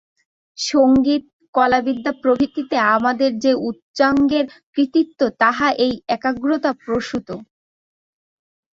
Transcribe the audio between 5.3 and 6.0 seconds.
তাহা এই